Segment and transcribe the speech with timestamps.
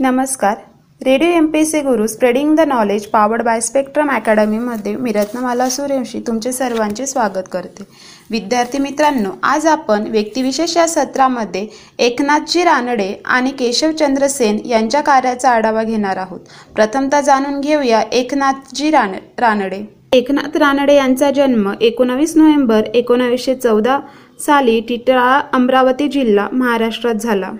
[0.00, 0.56] नमस्कार.
[1.00, 6.20] Radio M P C Guru spreading the knowledge powered by Spectrum अकॅडमीमध्ये मी रत्नमाला सूर्यवंशी
[6.26, 7.84] तुमचे सर्वांचे स्वागत करते.
[8.30, 11.66] विद्यार्थी मित्रांनो आज आपण व्यक्तिविशेष या सत्रामध्ये
[11.98, 16.40] एकनाथजी रानडे आणि केशवचंद्र सेन यांच्या कार्याचा आढावा घेणार आहोत.
[16.76, 19.84] प्रथमतः जाणून घेऊया एकनाथजी रान रानडे.
[20.12, 23.98] एकनाथ रानडे यांचा जन्म एकोणावीस नोव्हेंबर एकोणावीसशे चौदा
[24.40, 27.50] साली टिटळा अमरावती जिल्हा महाराष्ट्रात झाला.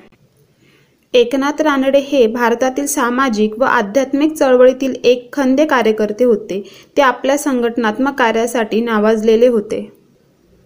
[1.15, 6.63] एकनाथ रानडे हे भारतातील सामाजिक व आध्यात्मिक चळवळीतील एक खंदे कार्यकर्ते होते.
[6.97, 9.93] ते आपल्या संघटनात्मक कार्यासाठी नावाजलेले होते.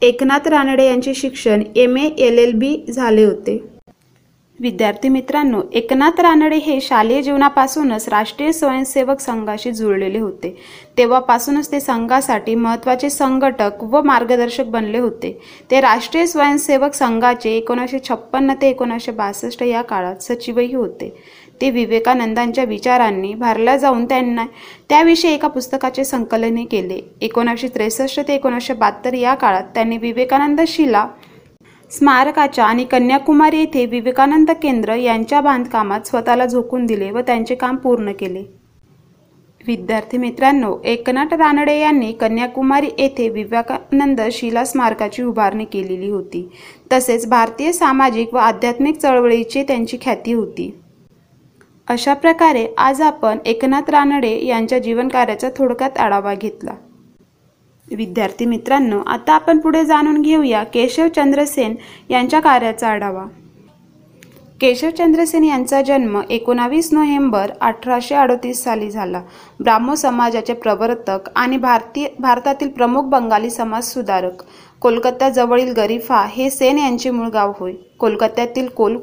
[0.02, 3.56] एकनाथ रानडे यांचे शिक्षण M A L L B झाले होते.
[4.62, 10.55] विद्यार्थी मित्रांनो एकनाथ रानडे हे शालेय जीवनापासूनच राष्ट्रीय स्वयंसेवक संघाशी जुळलेले होते.
[10.98, 15.33] तेव्हापासूनच ते संघासाठी महत्त्वाचे संघटक व मार्गदर्शक बनले होते.
[15.70, 21.12] ते राष्ट्रीय स्वयंसेवक संघाचे एकोणीसशे छप्पन्न ते एकोणीसशे बासष्ट या काळात सचिवही होते.
[21.61, 24.45] ते विवेकानंदांच्या विचारांनी भारल्या जाऊन त्यांना
[24.89, 27.01] त्याविषयी एका पुस्तकाचे संकलनही केले.
[27.20, 31.06] एकोणीसशे त्रेसष्ट ते एकोणीसशे बहात्तर या काळात त्यांनी विवेकानंद शिला
[31.93, 38.12] स्मारकाच्या आणि कन्याकुमारी येथे विवेकानंद केंद्र यांच्या बांधकामात स्वतःला झोकून दिले व त्यांचे काम पूर्ण
[38.12, 38.45] केले.
[39.67, 46.48] विद्यार्थी मित्रांनो एकनाथ रानडे यांनी कन्याकुमारी येथे विवेकानंद शिला स्मारकाची उभारणी केलेली होती.
[46.93, 50.70] तसेच भारतीय सामाजिक व आध्यात्मिक चळवळीची त्यांची ख्याती होती.
[51.89, 56.75] अशा प्रकारे आज आपण एकनाथ रानडे यांच्या जीवनकार्याचा थोडक्यात आढावा घेतला.
[57.93, 61.75] विद्यार्थी मित्रांनो आता आपण पुढे जाणून घेऊया केशवचंद्र सेन
[62.11, 63.25] यांच्या कार्याचा आढावा.
[64.61, 69.23] केशवचंद्र सेन यांचा जन्म एकोणावीस नोव्हेंबर अठराशे अडतीस साली झाला.
[69.61, 74.43] ब्राह्मो समाजाचे प्रवर्तक आणि भारतीय भारतातील प्रमुख बंगाली समाज सुधारक.
[74.81, 77.73] कोलकात्याजवळील गरीफा हे सेन यांचे मूळ गाव होय.
[77.98, 78.97] कोलकात्यातील कोल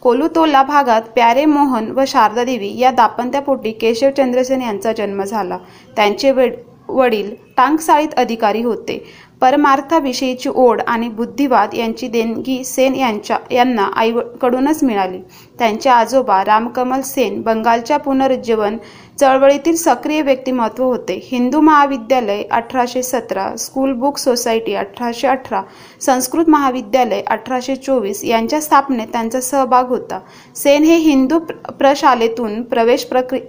[0.00, 5.58] कोलुतोला भागात प्यारे मोहन व शारदादेवी या दाम्पत्यापोटी केशवचंद्र सेन यांचा जन्म झाला.
[5.96, 6.54] त्यांचे वेड
[6.88, 8.98] वडील टांगसाळीत अधिकारी होते.
[9.40, 15.18] परमार्थाविषयीची ओढ आणि बुद्धिवाद यांची देणगी सेन यांच्या यांना आईकडूनच मिळाली.
[15.58, 18.76] त्यांचे आजोबा रामकमल सेन बंगालच्या पुनरुज्जीवन
[19.20, 21.18] चळवळीतील सक्रिय व्यक्तिमत्व होते.
[21.24, 25.62] हिंदू महाविद्यालय अठराशे सतरा स्कूल बुक सोसायटी अठराशे अठरा
[26.00, 30.20] संस्कृत महाविद्यालय अठराशे चोवीस यांच्या स्थापनेत त्यांचा सहभाग होता.
[30.56, 31.38] सेन हे हिंदू
[31.78, 33.04] प्रशालेतून प्रवेश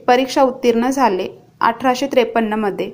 [0.07, 1.27] परीक्षा उत्तीर्ण झाले
[1.61, 2.91] अठराशे त्रेपन्नमध्ये.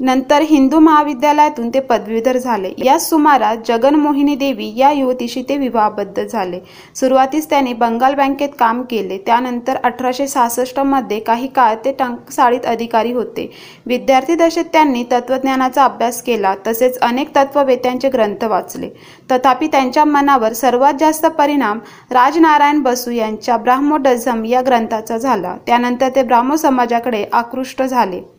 [0.00, 2.72] नंतर हिंदू महाविद्यालयातून ते पदवीधर झाले.
[2.84, 6.60] या सुमारास जगनमोहिनी देवी या युवतीशी ते विवाहबद्ध झाले.
[6.94, 9.18] सुरुवातीस त्यांनी बंगाल बँकेत काम केले.
[9.18, 13.50] त्यानंतर अठराशे सहासष्टमध्ये काही काळ ते टंकसाळीत अधिकारी होते.
[13.86, 18.90] विद्यार्थी दशेत त्यांनी तत्वज्ञानाचा अभ्यास केला तसेच अनेक तत्ववेत्यांचे ग्रंथ वाचले.
[19.30, 21.78] तथापि त्यांच्या मनावर सर्वात जास्त परिणाम
[22.10, 25.56] राजनारायण बसू यांच्या ब्राह्मोडझम या ग्रंथाचा झाला.
[25.66, 28.35] त्यानंतर ते ब्राह्मो समाजाकडे आकृष्ट झाले.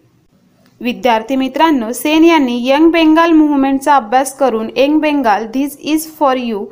[0.82, 6.66] विद्यार्थी मित्रांनो सेन यांनी यंग बेंगाल मुव्हमेंटचा अभ्यास करून young Bengal these is for you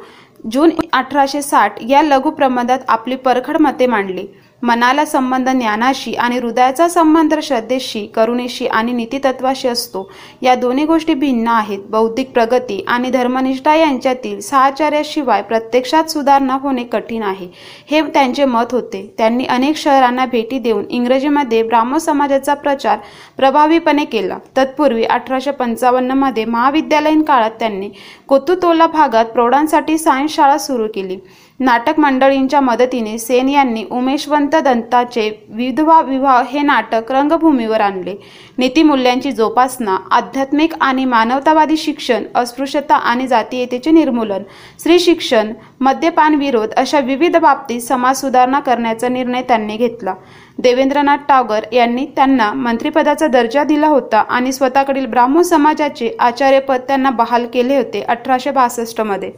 [0.51, 4.25] June अठराशे साठ या लघुप्रबंधात आपली परखड मते मांडली.
[4.65, 10.09] मनाला संबंध ज्ञानाशी आणि हृदयाचा संबंध श्रद्धेशी करुणेशी आणि नीतितत्वाशी असतो.
[10.41, 11.79] या दोन्ही गोष्टी भिन्न आहेत.
[11.89, 17.47] बौद्धिक प्रगती आणि धर्मनिष्ठा यांच्यातील साहचर्याशिवाय प्रत्यक्षात सुधारणा होणे कठीण आहे.
[17.91, 19.13] हे त्यांचे मत होते.
[19.17, 22.97] त्यांनी अनेक शहरांना भेटी देऊन इंग्रजीमध्ये ब्राह्मण समाजाचा प्रचार
[23.37, 24.37] प्रभावीपणे केला.
[24.57, 27.89] तत्पूर्वी अठराशे पंचावन्नमध्ये महाविद्यालयीन काळात त्यांनी
[28.27, 31.17] कोतुतोला भागात प्रौढांसाठी सायन्स शाळा सुरू केली.
[31.59, 38.15] नाटक मंडळींच्या मदतीने सेन यांनी उमेशवंत दंताचे विधवा विवाह हे नाटक रंगभूमीवर आणले.
[38.57, 44.43] नीतिमूल्यांची जोपासना आध्यात्मिक आणि मानवतावादी शिक्षण अस्पृश्यता आणि जातीयतेचे निर्मूलन
[44.79, 50.13] स्त्री शिक्षण मद्यपान विरोध अशा विविध बाबतीत समाज सुधारणा करण्याचा निर्णय त्यांनी घेतला.
[50.57, 57.45] देवेंद्रनाथ टागोर यांनी त्यांना मंत्रिपदाचा दर्जा दिला होता आणि स्वतःकडील ब्राह्मण समाजाचे आचार्यपद त्यांना बहाल
[57.45, 59.31] केले होते अठराशे बासष्टमध्ये.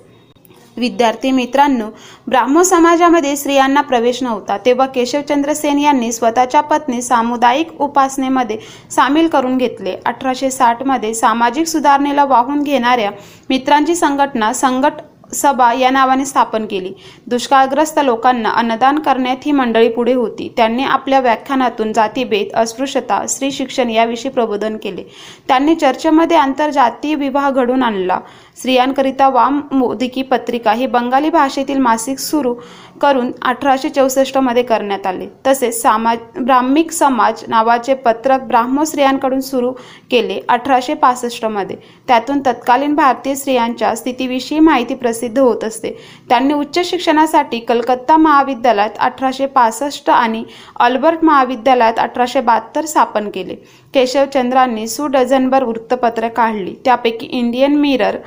[0.78, 1.86] विद्यार्थी मित्रांनो
[2.28, 4.58] ब्राह्मो समाजामध्ये स्त्रियांना प्रवेश नव्हता.
[4.58, 8.58] तेव्हा केशवचंद्र सेन यांनी स्वतःच्या पत्नी सामुदायिक उपासनेमध्ये
[8.92, 9.96] सामील करून घेतले.
[10.06, 13.12] अठराशे साठमध्ये सामाजिक सुधारणेला वाहून घेणाऱ्या
[13.50, 15.02] मित्रांची संघटना संघट
[15.34, 16.94] सभा या नावाने स्थापन केली.
[17.28, 20.54] दुष्काळग्रस्त लोकांना अन्नदान करण्यात ही मंडळी पुढे होती.
[20.58, 25.04] त्यांनी आपल्या व्याख्यानातून जातीभेद अस्पृश्यता स्त्री शिक्षण याविषयी प्रबोधन केले.
[25.48, 28.20] त्यांनी चर्चेमध्ये आंतरजातीय विवाह घडून आणला.
[28.58, 32.54] स्त्रियांकरिता वाम मोदिकी पत्रिका ही बंगाली भाषेतील मासिक सुरू
[33.02, 35.28] करून अठराशे चौसष्टमध्ये करण्यात आले.
[35.48, 39.72] तसेच सामाज ब्राह्मिक समाज नावाचे पत्रक ब्राह्मो स्त्रियांकडून सुरू
[40.12, 41.76] केले अठराशे पासष्टमध्ये
[42.08, 45.92] त्यातून तत्कालीन भारतीय स्त्रियांच्या स्थितीविषयी माहिती प्रसिद्ध होत असते.
[46.30, 50.44] त्यांनी उच्च शिक्षणासाठी कलकत्ता महाविद्यालयात अठराशे पासष्ट आणि
[50.80, 53.56] अल्बर्ट महाविद्यालयात अठराशे बहात्तर स्थापन केले.
[53.94, 56.76] केशवचंद्रांनी सुडझनभर वृत्तपत्र काढली.
[56.86, 58.18] त्यापैकी इंडियन मिरर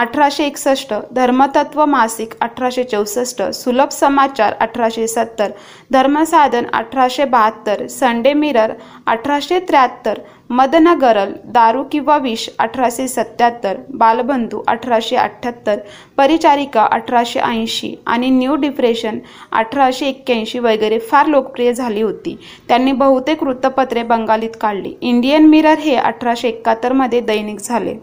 [0.00, 5.50] अठराशे एकसष्ट धर्मतत्व मासिक अठराशे चौसष्ट सुलभ समाचार अठराशे सत्तर
[5.92, 8.72] धर्मसाधन अठराशे बहात्तर संडे मिरर
[9.06, 10.20] अठराशे त्र्याहत्तर
[10.50, 15.78] मदनगरल दारू किंवा विष अठराशे सत्याहत्तर बालबंधू अठराशे अठ्ठ्याहत्तर
[16.16, 19.18] परिचारिका अठराशे ऐंशी आणि न्यू डिप्रेशन
[19.52, 22.36] अठराशे एक्क्याऐंशी वगैरे फार लोकप्रिय झाली होती.
[22.68, 24.94] त्यांनी बहुतेक वृत्तपत्रे बंगालीत काढली.
[25.00, 27.94] इंडियन मिरर हे अठराशे एकाहत्तरमध्ये दैनिक झाले.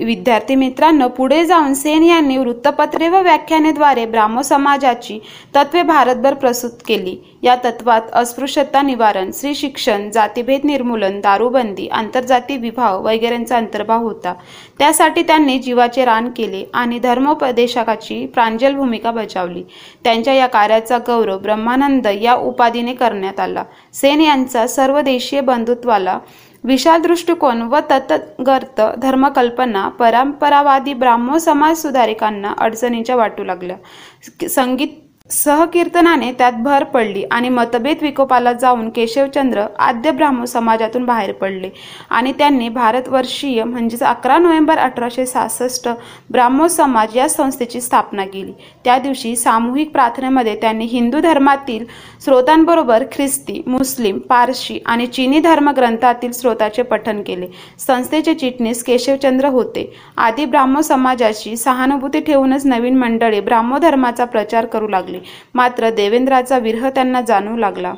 [0.00, 5.18] विद्यार्थी मित्रांनो पुढे जाऊन सेन यांनी वृत्तपत्रे व व्याख्यानेद्वारे ब्राह्मो समाजाची
[5.56, 7.16] तत्वे भारतभर प्रस्तुत केली.
[7.42, 14.34] या तत्वात अस्पृश्यता निवारण स्त्री शिक्षण जातीभेद निर्मूलन दारूबंदी आंतरजाती विवाह वगैरेंचा अंतर्भाव होता.
[14.78, 19.62] त्यासाठी त्यांनी जीवाचे रान केले आणि धर्मोपदेशकाची प्रांजल भूमिका बजावली.
[20.04, 23.64] त्यांच्या या कार्याचा गौरव ब्रह्मानंद या उपाधीने करण्यात आला.
[23.92, 26.18] सेन यांचा सर्व देशीय बंधुत्वाला
[26.64, 33.76] विशाल दृष्टिकोन व तत्गर्त धर्मकल्पना परंपरावादी ब्राह्मो समाज सुधारिकांना अडचणीच्या वाटू लागल्या.
[34.48, 34.88] संगीत
[35.30, 41.68] सहकीर्तनाने त्यात भर पडली आणि मतभेद विकोपाला जाऊन केशवचंद्र आद्य ब्राह्मण समाजातून बाहेर पडले
[42.10, 45.88] आणि त्यांनी भारतवर्षीय म्हणजेच अकरा नोव्हेंबर अठराशे सहासष्ट
[46.30, 48.52] ब्राह्मो समाज या संस्थेची स्थापना केली.
[48.84, 51.84] त्या दिवशी सामूहिक प्रार्थनेमध्ये त्यांनी हिंदू धर्मातील
[52.24, 57.46] स्रोतांबरोबर ख्रिस्ती मुस्लिम पारशी आणि चिनी धर्मग्रंथातील स्रोताचे पठन केले.
[57.86, 59.90] संस्थेचे चिटणीस केशवचंद्र होते.
[60.16, 65.17] आदी ब्राह्मो समाजाची सहानुभूती ठेवूनच नवीन मंडळे ब्राह्मो धर्माचा प्रचार करू लागली.
[65.54, 67.94] मात्र देवेंद्राचा विरह त्यांना जाणू लागला.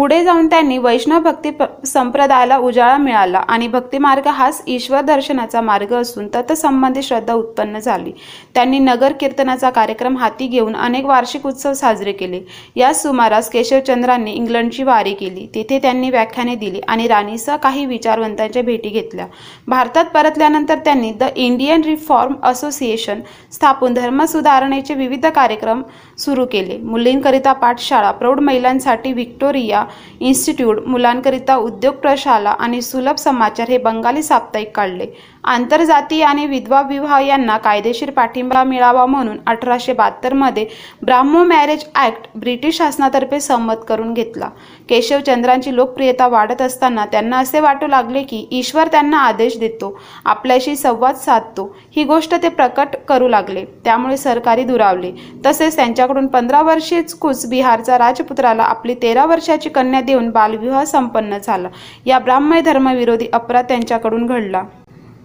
[0.00, 1.50] पुढे जाऊन त्यांनी वैष्णव भक्ती
[1.86, 8.12] संप्रदायाला उजाळा मिळाला आणि भक्तिमार्ग हाच ईश्वर दर्शनाचा मार्ग असून तत्संबंधी श्रद्धा उत्पन्न झाली.
[8.54, 12.40] त्यांनी नगर कीर्तनाचा कार्यक्रम हाती घेऊन अनेक वार्षिक उत्सव साजरे केले.
[12.76, 15.46] या सुमारास केशवचंद्रांनी इंग्लंडची वारी केली.
[15.54, 19.26] तिथे त्यांनी व्याख्याने दिली आणि राणीसह काही विचारवंतांच्या भेटी घेतल्या.
[19.68, 23.20] भारतात परतल्यानंतर त्यांनी द इंडियन रिफॉर्म असोसिएशन
[23.52, 25.82] स्थापून धर्मसुधारणेचे विविध कार्यक्रम
[26.18, 26.78] सुरू केले.
[26.78, 29.84] मुलींकरिता पाठशाळा प्रौढ महिलांसाठी व्हिक्टोरिया
[30.20, 35.06] इन्स्टिट्यूट मुलांकरिता उद्योग प्रशाला आणि सुलभ समाचार हे बंगाली साप्ताहिक काढले.
[35.44, 40.66] आंतरजातीय आणि विधवा विवाह यांना कायदेशीर पाठिंबा मिळावा म्हणून अठराशे बहात्तरमध्ये
[41.02, 44.48] ब्राह्मो मॅरेज ॲक्ट ब्रिटिश शासनातर्फे संमत करून घेतला.
[44.88, 51.14] केशवचंद्रांची लोकप्रियता वाढत असताना त्यांना असे वाटू लागले की ईश्वर त्यांना आदेश देतो आपल्याशी संवाद
[51.16, 51.64] साधतो.
[51.96, 53.64] ही गोष्ट ते प्रकट करू लागले.
[53.84, 55.12] त्यामुळे सरकारी दुरावले.
[55.46, 61.68] तसेच त्यांच्याकडून पंधरा वर्षीय कुच बिहारचा राजपुत्राला आपली तेरा वर्षाची कन्या देऊन बालविवाह संपन्न झाला.
[62.06, 64.62] या ब्राह्मय धर्मविरोधी अपराध त्यांच्याकडून घडला.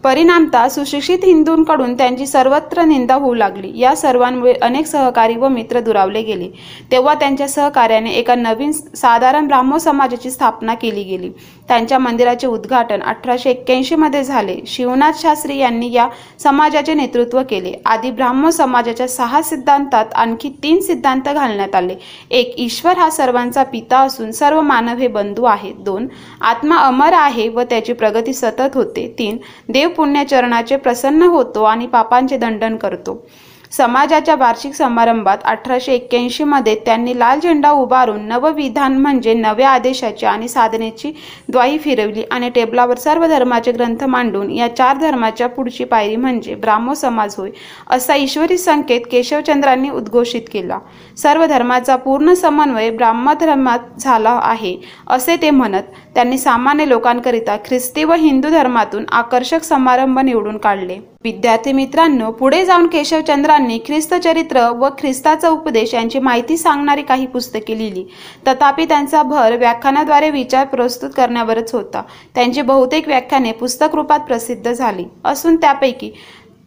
[0.05, 3.71] परिणामता सुशिक्षित हिंदूंकडून त्यांची सर्वत्र निंदा होऊ लागली.
[3.79, 6.49] या सर्वांमुळे अनेक सहकारी व मित्र दुरावले गेले.
[6.91, 11.29] तेव्हा त्यांच्या सहकार्याने एका नवीन साधारण ब्राह्मो समाजाची स्थापना केली गेली.
[11.67, 14.57] त्यांच्या मंदिराचे उद्घाटन अठराशे एक्क्याऐंशी मध्ये झाले.
[14.67, 16.07] शिवनाथ शास्त्री यांनी या
[16.39, 17.73] समाजाचे नेतृत्व केले.
[17.85, 21.95] आधी ब्राह्मो समाजाच्या सहा सिद्धांतात आणखी तीन सिद्धांत घालण्यात आले.
[22.29, 25.75] एक ईश्वर हा सर्वांचा पिता असून सर्व मानव हे बंधू आहेत.
[25.75, 26.07] दोन
[26.41, 29.13] आत्मा अमर आहे व त्याची प्रगती सतत होते.
[29.19, 29.37] तीन
[29.69, 33.23] देव पुण्यचरणाचे प्रसन्न होतो आणि पापांचे दंडन करतो.
[33.71, 40.47] समाजाच्या वार्षिक समारंभात अठराशे एक्क्याऐंशी मध्ये त्यांनी लाल झेंडा उभारून नवविधान म्हणजे नव्या आदेशाची आणि
[40.47, 41.11] साधनेची
[41.49, 46.93] द्वाई फिरवली आणि टेबलावर सर्व धर्माचे ग्रंथ मांडून या चार धर्माच्या पुढची पायरी म्हणजे ब्राह्मो
[46.93, 47.49] समाज होय
[47.87, 50.79] असा ईश्वरी संकेत केशवचंद्रांनी उद्घोषित केला.
[51.17, 54.75] सर्व धर्माचा पूर्ण समन्वय ब्राह्म धर्मात झाला आहे
[55.07, 55.83] असे ते म्हणत
[56.15, 60.97] त्यांनी सामान्य लोकांकरिता ख्रिस्ती व हिंदू धर्मातून आकर्षक समारंभ निवडून काढले.
[61.23, 67.77] विद्यार्थी मित्रांनो पुढे जाऊन केशवचंद्रांनी ख्रिस्त चरित्र व ख्रिस्ताचा उपदेश यांची माहिती सांगणारी काही पुस्तके
[67.77, 68.03] लिहिली.
[68.47, 72.01] तथापि त्यांचा भर व्याख्यानाद्वारे विचार प्रस्तुत करण्यावरच होता.
[72.35, 75.05] त्यांची बहुतेक व्याख्याने पुस्तक रूपात प्रसिद्ध झाली.
[75.25, 76.11] असून त्यापैकी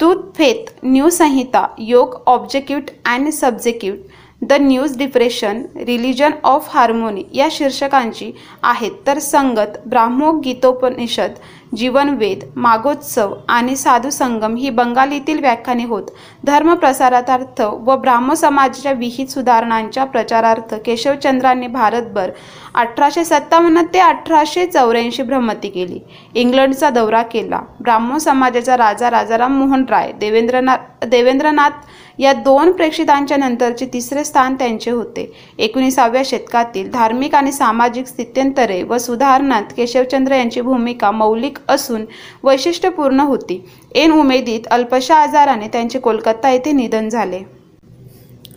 [0.00, 3.96] तूत faith new Samhita yoga objective and subjective
[4.42, 8.30] the news depression religion of harmony या शीर्षकांची
[8.62, 8.90] आहेत.
[9.06, 11.32] तर संगत ब्राह्मो गीतोपनिषद
[11.76, 16.02] जीवनवेद मागोत्सव आणि साधू संगम ही बंगालीतील व्याख्याने होत.
[16.44, 22.30] धर्म प्रसारार्थ व ब्राह्म समाजाच्या विहित सुधारणांच्या प्रचारार्थ केशवचंद्रांनी भारतभर
[22.74, 25.98] अठराशे सत्तावन्न ते अठराशे चौऱ्याऐंशी भ्रमती केली.
[26.34, 27.60] इंग्लंडचा दौरा केला.
[27.80, 31.70] ब्राह्मण समाजाचा राजा राजाराम मोहन राय देवेंद्रनाथ देवेंद्रनाथ
[32.18, 35.30] या दोन प्रेक्षितांच्या नंतरचे तिसरे स्थान त्यांचे होते.
[35.58, 42.04] एकोणीसाव्या शतकातील धार्मिक आणि सामाजिक स्थित्यंतरे व सुधारणात केशवचंद्र यांची भूमिका मौलिक असून
[42.44, 43.68] वैशिष्ट्यपूर्ण होती.
[43.96, 47.58] ऐन उमेदीत अल्पशा आजाराने त्यांचे कोलकाता येथे निधन झाले.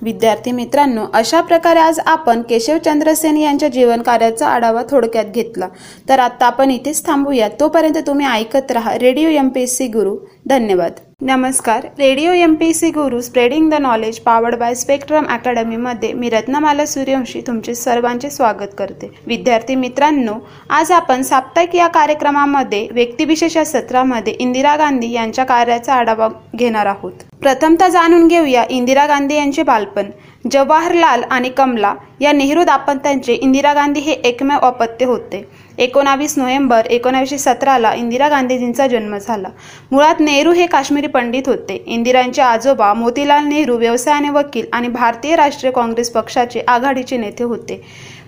[0.02, 5.68] विद्यार्थी मित्रांनो अशा प्रकारे आज आपण केशवचंद्र सेन यांच्या जीवनकार्याचा आढावा थोडक्यात घेतला.
[6.10, 7.50] तर आता आपण इथेच थांबूया.
[7.60, 8.98] तोपर्यंत तुम्ही ऐकत राहा.
[9.00, 10.18] Radio M P S C Guru.
[10.50, 10.92] धन्यवाद.
[11.24, 11.86] नमस्कार.
[12.00, 17.42] Radio M P C Guru spreading the knowledge powered by Spectrum अकॅडमीमध्ये मी रत्नमाला सूर्यवंशी
[17.42, 19.12] तुमचे सर्वांचे स्वागत करते.
[19.28, 20.34] विद्यार्थी मित्रांनो
[20.70, 27.12] आज आपण साप्ताहिक या कार्यक्रमामध्ये व्यक्तिविशेष या सत्रामध्ये इंदिरा गांधी यांच्या कार्याचा आढावा घेणार आहोत.
[27.42, 30.10] प्रथमतः जाणून घेऊया इंदिरा गांधी यांचे बालपण.
[30.52, 35.46] जवाहरलाल आणि कमला या नेहरू दाम्पत्यांचे इंदिरा गांधी हे एकमेव अपत्य होते.
[35.82, 39.48] एकोणावीस नोव्हेंबर एकोणावीसशे सतराला इंदिरा गांधीजींचा जन्म झाला.
[39.92, 41.84] मुळात नेहरू हे काश्मीरी पंडित होते.
[41.88, 47.82] इंदिरांचे आजोबा मोतीलाल नेहरू व्यवसायाने वकील आणि भारतीय राष्ट्रीय काँग्रेस पक्षाचे आघाडीचे नेते होते.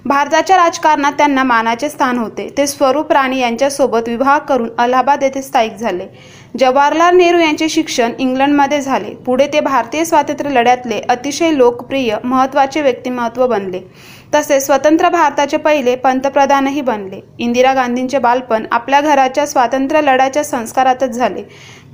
[0.06, 2.48] भारताच्या राजकारणात त्यांना मानाचे स्थान होते.
[2.58, 6.08] ते स्वरूप राणी यांच्यासोबत विवाह करून अलाहाबाद येथे स्थायिक झाले.
[6.60, 9.14] जवाहरलाल नेहरू यांचे शिक्षण इंग्लंडमध्ये झाले.
[9.26, 13.80] पुढे ते भारतीय स्वातंत्र्य लढ्यातले अतिशय लोकप्रिय महत्त्वाचे व्यक्तिमत्व बनले.
[14.36, 17.20] तसेच स्वतंत्र भारताचे पहिले पंतप्रधानही बनले.
[17.40, 21.44] इंदिरा गांधींचे बालपण आपल्या घराच्या स्वातंत्र्य लढ्याच्या संस्कारातच झाले.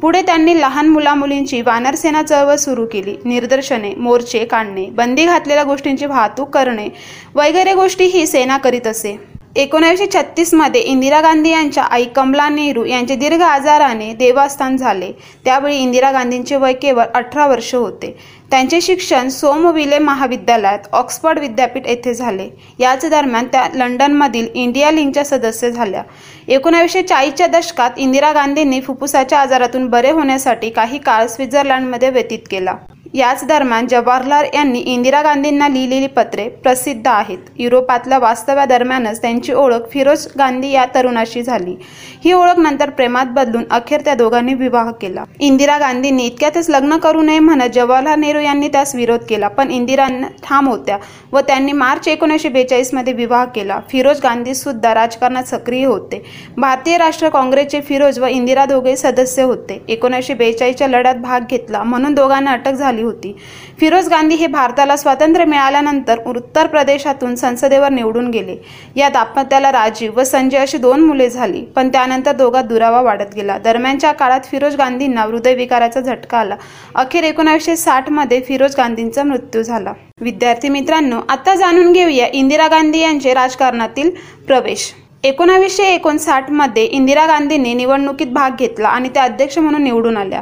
[0.02, 3.16] पुढे त्यांनी लहान मुलामुलींची वानरसेना चळवळ सुरू केली.
[3.26, 6.88] निदर्शने मोर्चे काढणे बंदी घातलेल्या गोष्टींची वाहतूक करणे
[7.36, 9.18] वगैरे गोष्टी ही सेना करीत असे.
[9.60, 15.12] एकोणीसशे छत्तीसमध्ये इंदिरा गांधी यांच्या आई कमला नेहरू यांचे दीर्घ आजाराने देवास्थान झाले.
[15.46, 18.16] त्यावेळी इंदिरा गांधींचे वय केवळ अठरा वर्ष होते.
[18.52, 22.48] त्यांचे शिक्षण सोमविले महाविद्यालयात ऑक्सफर्ड विद्यापीठ येथे झाले.
[22.80, 26.04] याच दरम्यान त्या लंडनमधील इंडिया लिंकच्या सदस्य झाल्या.
[26.48, 32.76] एकोणावीसशे चाळीसच्या दशकात इंदिरा गांधींनी फुफ्फुसाच्या आजारातून बरे होण्यासाठी काही काळ स्वित्झर्लंडमध्ये व्यतीत केला.
[33.14, 37.38] याच दरम्यान जवाहरलाल यांनी इंदिरा गांधींना लिहिलेली पत्रे प्रसिद्ध आहेत.
[37.58, 41.76] युरोपातल्या वास्तव्यादरम्यानच त्यांची ओळख फिरोज गांधी या तरुणाशी झाली.
[42.24, 45.24] ही ओळख नंतर प्रेमात बदलून अखेर त्या दोघांनी विवाह केला.
[45.40, 50.28] इंदिरा गांधींनी इतक्यातच लग्न करू नये म्हणत जवाहरलाल नेहरू यांनी त्यास विरोध केला पण इंदिरांना
[50.44, 50.98] ठाम होत्या
[51.32, 53.80] व त्यांनी मार्च एकोणीसशे बेचाळीसमध्ये विवाह केला.
[53.92, 56.24] फिरोज गांधी सुद्धा राजकारणात सक्रिय होते.
[56.58, 59.82] भारतीय राष्ट्र काँग्रेसचे फिरोज व इंदिरा दोघे सदस्य होते.
[59.88, 63.36] एकोणीसशे बेचाळीसच्या लढ्यात भाग घेतला म्हणून दोघांना अटक झाली झाली होती.
[63.80, 68.56] फिरोज गांधी हे भारताला स्वातंत्र्य मिळाल्यानंतर उत्तर प्रदेशातून संसदेवर निवडून गेले.
[68.96, 71.62] या दाम्पत्याला राजीव व संजय अशी दोन मुले झाली.
[71.76, 73.58] पण त्यानंतर दोघात दुरावा वाढत गेला.
[73.58, 76.56] दरम्यानच्या काळात फिरोज गांधींना हृदयविकाराचा झटका आला.
[76.96, 79.94] अखेर एकोणीसशे साठमध्ये फिरोज गांधींचा मृत्यू झाला.
[80.22, 84.10] विद्यार्थी मित्रांनो आता जाणून घेऊया इंदिरा गांधी यांचे राजकारणातील
[84.48, 84.92] प्रवेश.
[85.24, 90.42] एकोणावीसशे एकोणसाठमध्ये इंदिरा गांधींनी निवडणुकीत भाग घेतला आणि त्या अध्यक्ष म्हणून निवडून आल्या.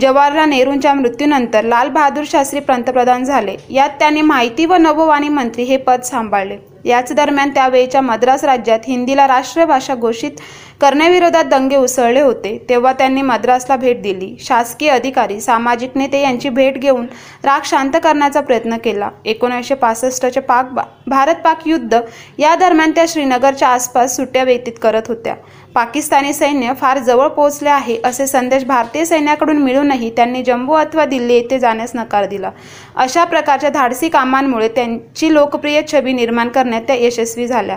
[0.00, 3.56] जवाहरलाल नेहरूंच्या मृत्यूनंतर लाल बहादूर शास्त्री पंतप्रधान झाले.
[3.70, 6.56] यात त्यांनी माहिती व नभोवाणी मंत्री हे पद सांभाळले.
[6.84, 10.30] याच दरम्यान त्यावेळेच्या मद्रास राज्यात हिंदीला राष्ट्रभाषा घोषित
[10.80, 12.56] करण्याविरोधात दंगे उसळले होते.
[12.68, 14.34] तेव्हा त्यांनी मद्रासला भेट दिली.
[14.40, 17.06] शासकीय अधिकारी सामाजिक नेते यांची भेट घेऊन
[17.44, 19.10] राग शांत करण्याचा प्रयत्न केला.
[19.24, 20.70] एकोणीसशे पासष्टचे पाक
[21.06, 22.00] भारत पाक युद्ध
[22.38, 25.34] या दरम्यान त्या श्रीनगरच्या आसपास सुट्ट्या व्यतीत करत होत्या.
[25.76, 31.34] पाकिस्तानी सैन्य फार जवळ पोहोचले आहे असे संदेश भारतीय सैन्याकडून मिळूनही त्यांनी जम्मू अथवा दिल्ली
[31.34, 32.50] येथे जाण्यास नकार दिला.
[32.96, 37.76] अशा प्रकारच्या धाडसी कामांमुळे त्यांची लोकप्रिय छबी निर्माण करण्यात त्या यशस्वी झाल्या.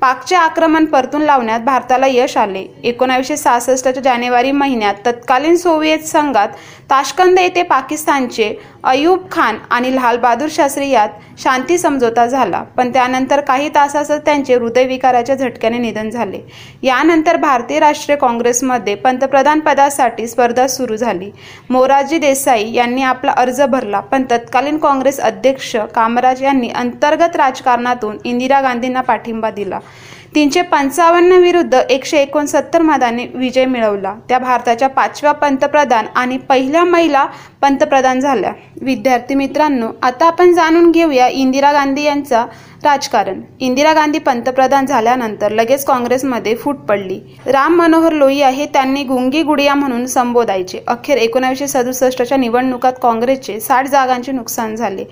[0.00, 2.64] पाकचे आक्रमण परतून लावण्यात भारताला यश आले.
[2.84, 6.48] एकोणावीसशे सहासष्टच्या जानेवारी महिन्यात तत्कालीन सोव्हिएत संघात
[6.90, 8.54] ताशकंद येथे पाकिस्तानचे
[8.84, 11.08] अयूब खान आणि लालबहादूर शास्त्री यात
[11.40, 12.62] शांती समझोता झाला.
[12.76, 16.40] पण त्यानंतर काही तासातच त्यांचे हृदयविकाराच्या झटक्याने निधन झाले.
[16.82, 21.30] यानंतर भारतीय राष्ट्रीय काँग्रेसमध्ये पंतप्रधान पदासाठी स्पर्धा सुरू झाली.
[21.70, 28.60] मोरारजी देसाई यांनी आपला अर्ज भरला पण तत्कालीन काँग्रेस अध्यक्ष कामराज यांनी अंतर्गत राजकारणातून इंदिरा
[28.60, 29.78] गांधींना पाठिंबा दिला.
[30.34, 34.14] तीनशे पंचावन्न विरुद्ध एकशे एकोणसत्तर मतांनी विजय मिळवला.
[34.28, 37.26] त्या भारताच्या पाचव्या पंतप्रधान आणि पहिल्या महिला
[37.62, 38.52] पंतप्रधान झाल्या.
[38.80, 42.44] विद्यार्थी मित्रांनो आता आपण जाणून घेऊया इंदिरा गांधी यांचा
[42.84, 43.40] राजकारण.
[43.60, 47.18] इंदिरा गांधी पंतप्रधान झाल्यानंतर लगेच काँग्रेसमध्ये फूट पडली.
[47.46, 50.78] राम मनोहर लोहिया हे त्यांनी गुंगी गुडिया म्हणून संबोधायचे.
[50.88, 55.04] अखेर एकोणीसशे सदुसष्टच्या निवडणुकात काँग्रेसचे साठ जागांचे नुकसान झाले.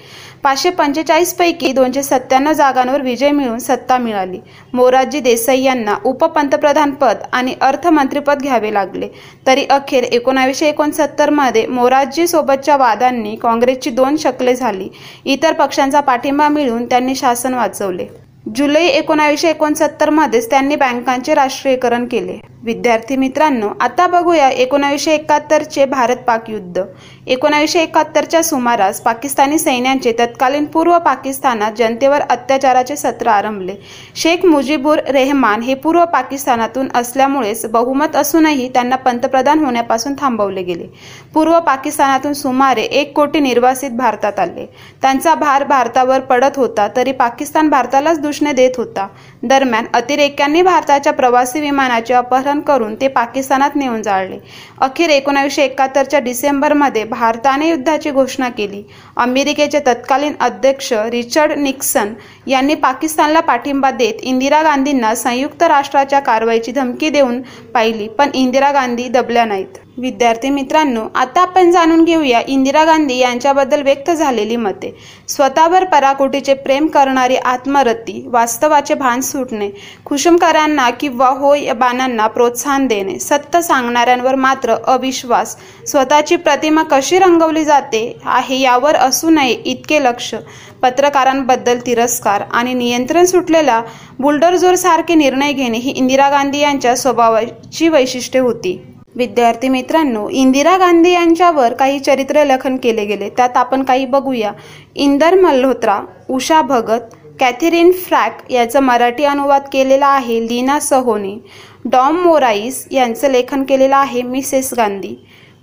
[0.42, 4.38] पाचशे पंचेचाळीसपैकी दोनशे सत्त्याण्णव जागांवर विजय मिळून सत्ता मिळाली.
[4.72, 9.08] मोरारजी देसाई यांना उपपंतप्रधानपद आणि अर्थमंत्रीपद घ्यावे लागले.
[9.46, 14.88] तरी अखेर एकोणावीसशे एकोणसत्तरमध्ये मोरारजी सोबतच्या वादांनी काँग्रेसची दोन शकले झाली.
[15.24, 18.06] इतर पक्षांचा पाठिंबा मिळून त्यांनी शासन वाचवले.
[18.54, 22.38] जुलै एकोणावीसशे एकोणसत्तरमध्येच त्यांनी बँकांचे राष्ट्रीयकरण केले.
[22.68, 26.82] विद्यार्थी मित्रांनो आता बघूया एकोणावीसशे एकाहत्तरचे भारत पाक युद्ध.
[27.26, 33.74] एकोणावीसशे एकाहत्तरच्या सुमारास पाकिस्तानी सैन्यांचे तत्कालीन पूर्व पाकिस्तानात जनतेवर अत्याचाराचे सत्र आरंभले.
[34.16, 40.86] शेख मुजीबुर रेहमान हे पूर्व पाकिस्तानातून असल्यामुळेच बहुमत असूनही त्यांना पंतप्रधान होण्यापासून थांबवले गेले.
[41.34, 44.66] पूर्व पाकिस्तानातून सुमारे एक कोटी निर्वासित भारतात आले.
[45.02, 49.06] त्यांचा भार भारतावर पडत होता तरी पाकिस्तान भारतालाच दुष्णे देत होता.
[49.42, 54.38] दरम्यान अतिरेक्यांनी भारताच्या प्रवासी विमानाचे अपहरण करून ते पाकिस्तानात नेऊन जाळले.
[54.78, 58.82] अखेर एकोणावीसशे एकाहत्तरच्या डिसेंबरमध्ये भारताने युद्धाची घोषणा केली.
[59.16, 62.12] अमेरिकेचे तत्कालीन अध्यक्ष रिचर्ड निक्सन
[62.46, 67.40] यांनी पाकिस्तानला पाठिंबा देत इंदिरा गांधींना संयुक्त राष्ट्राच्या कारवाईची धमकी देऊन
[67.74, 69.87] पाहिली पण इंदिरा गांधी दबल्या नाहीत.
[69.98, 74.94] विद्यार्थी मित्रांनो आता आपण जाणून घेऊया इंदिरा गांधी यांच्याबद्दल व्यक्त झालेली मते.
[75.28, 79.70] स्वतःवर पराकोटीचे प्रेम करणारी आत्मरती वास्तवाचे भान सुटणे
[80.06, 85.56] खुशमकरांना किंवा होय बाणांना प्रोत्साहन देणे सत्य सांगणाऱ्यांवर मात्र अविश्वास.
[85.86, 90.34] स्वतःची प्रतिमा कशी रंगवली जाते आहे यावर असू नये इतके लक्ष.
[90.82, 93.82] पत्रकारांबद्दल तिरस्कार आणि नियंत्रण सुटलेला
[94.18, 98.80] बुलडरजोर सारखे निर्णय घेणे ही इंदिरा गांधी यांच्या स्वभावाची वैशिष्ट्ये होती.
[99.18, 103.28] विद्यार्थी मित्रांनो इंदिरा गांधी यांच्यावर काही चरित्र लेखन केले गेले.
[103.28, 104.52] त्यात आपण काही बघूया.
[104.94, 111.36] इंदर मल्होत्रा उषा भगत कॅथेरिन फ्रॅक याचा मराठी अनुवाद केलेला आहे लीना सहोने.
[111.84, 115.14] डॉम मोराईस यांचं लेखन केलेलं आहे मिसेस गांधी.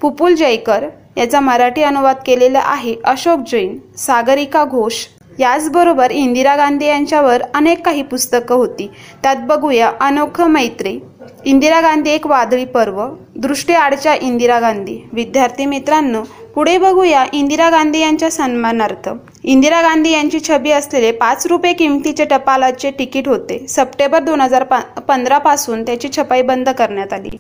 [0.02, 3.78] पुपुल जयकर याचा मराठी अनुवाद केलेला आहे अशोक जैन.
[3.98, 5.06] सागरिका घोष
[5.40, 8.90] याचबरोबर इंदिरा गांधी यांच्यावर अनेक काही पुस्तकं होती.
[9.24, 11.00] त्यात बघूया अनोखं मैत्री.
[11.46, 13.06] इंदिरा गांधी एक वादळी पर्व.
[13.36, 14.98] दृष्टी आडच्या इंदिरा गांधी.
[15.14, 16.22] विद्यार्थी मित्रांनो
[16.56, 19.10] पुढे बघूया इंदिरा गांधी यांच्या सन्मानार्थ.
[19.44, 23.66] इंदिरा गांधी यांची छबी असलेले पाच रुपये किमतीचे टपालाचे तिकीट होते.
[23.70, 24.64] सप्टेंबर दोन हजार
[25.08, 27.38] पंधरा पासून त्याची छपाई बंद करण्यात आली.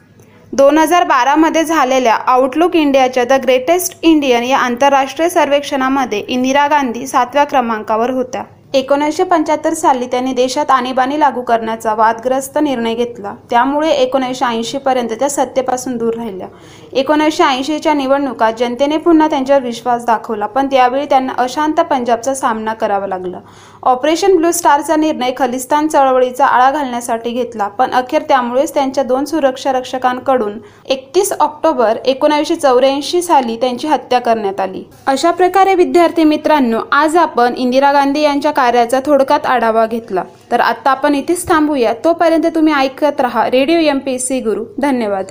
[0.55, 7.43] दोन हजार बारामध्ये झालेल्या आउटलुक इंडियाच्या द ग्रेटेस्ट इंडियन या आंतरराष्ट्रीय सर्वेक्षणामध्ये इंदिरा गांधी सातव्या
[7.43, 8.43] क्रमांकावर होत्या.
[8.73, 13.33] एकोणीसशे पंच्याहत्तर साली त्यांनी देशात आणीबाणी लागू करण्याचा वादग्रस्त निर्णय घेतला.
[13.49, 16.47] त्यामुळे एकोणीसशे ऐंशीपर्यंत त्या सत्तेपासून दूर राहिल्या.
[16.93, 23.07] एकोणीसशे ऐंशीच्या निवडणुकात जनतेने पुन्हा त्यांच्यावर विश्वास दाखवला पण त्यावेळी त्यांना अशांत पंजाबचा सामना करावा
[23.07, 23.39] लागला.
[23.83, 29.71] ऑपरेशन ब्लू स्टारचा निर्णय खलिस्तान चळवळीचा आळा घालण्यासाठी घेतला पण अखेर त्यामुळेच त्यांच्या दोन सुरक्षा
[29.71, 34.83] रक्षकांकडून एकतीस ऑक्टोबर एकोणीसशे चौऱ्याऐंशी साली त्यांची हत्या करण्यात आली.
[35.07, 40.23] अशा प्रकारे विद्यार्थी मित्रांनो आज आपण इंदिरा गांधी यांच्या कार्याचा थोडक्यात आढावा घेतला.
[40.51, 41.93] तर आता आपण इथेच थांबूया.
[42.03, 43.49] तोपर्यंत तुम्ही ऐकत राहा.
[43.51, 44.63] रेडिओ एम पी सी गुरु.
[44.81, 45.25] धन्यवाद.